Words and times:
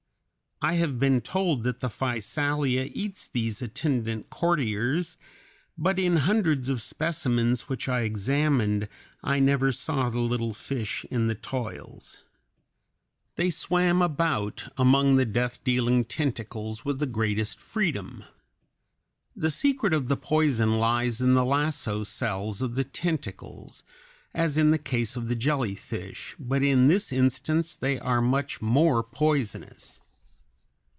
I 0.63 0.73
have 0.75 0.99
been 0.99 1.21
told 1.21 1.63
that 1.63 1.79
the 1.79 1.87
Physalia 1.89 2.91
eats 2.93 3.27
these 3.27 3.63
attendant 3.63 4.29
courtiers, 4.29 5.17
but 5.75 5.97
in 5.97 6.17
hundreds 6.17 6.69
of 6.69 6.83
specimens 6.83 7.61
which 7.67 7.89
I 7.89 8.01
examined 8.01 8.87
I 9.23 9.39
never 9.39 9.71
saw 9.71 10.11
the 10.11 10.19
little 10.19 10.53
fish 10.53 11.03
in 11.09 11.25
the 11.25 11.33
toils. 11.33 12.23
They 13.37 13.49
swam 13.49 14.03
about 14.03 14.65
among 14.77 15.15
the 15.15 15.25
death 15.25 15.63
dealing 15.63 16.05
tentacles 16.05 16.85
with 16.85 16.99
the 16.99 17.07
greatest 17.07 17.59
freedom. 17.59 18.23
The 19.35 19.49
secret 19.49 19.93
of 19.93 20.09
the 20.09 20.17
poison 20.17 20.77
lies 20.77 21.21
in 21.21 21.33
the 21.33 21.43
lasso 21.43 22.03
cells 22.03 22.61
of 22.61 22.75
the 22.75 22.83
tentacles, 22.83 23.81
as 24.31 24.59
in 24.59 24.69
the 24.69 24.77
case 24.77 25.15
of 25.15 25.27
the 25.27 25.35
jellyfish, 25.35 26.35
but 26.37 26.61
in 26.61 26.85
this 26.85 27.11
instance 27.11 27.75
they 27.75 27.97
are 27.97 28.21
much 28.21 28.61
more 28.61 29.01
poisonous. 29.01 29.97